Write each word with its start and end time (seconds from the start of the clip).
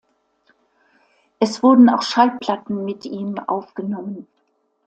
Es 1.37 1.61
wurden 1.61 1.87
auch 1.91 2.01
Schallplatten 2.01 2.85
mit 2.85 3.05
ihm 3.05 3.37
aufgenommen. 3.37 4.25